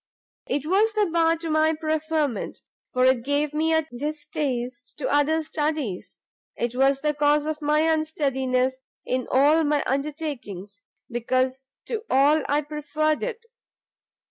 It 0.47 0.65
was 0.65 0.93
the 0.93 1.05
bar 1.05 1.37
to 1.37 1.49
my 1.51 1.75
preferment, 1.75 2.61
for 2.91 3.05
it 3.05 3.23
gave 3.23 3.53
me 3.53 3.71
a 3.71 3.87
distaste 3.95 4.95
to 4.97 5.07
other 5.07 5.43
studies; 5.43 6.17
it 6.55 6.75
was 6.75 7.01
the 7.01 7.13
cause 7.13 7.45
of 7.45 7.61
my 7.61 7.81
unsteadiness 7.81 8.79
in 9.05 9.27
all 9.29 9.63
my 9.63 9.83
undertakings, 9.85 10.81
because 11.07 11.65
to 11.85 12.01
all 12.09 12.41
I 12.49 12.61
preferred 12.61 13.21
it. 13.21 13.45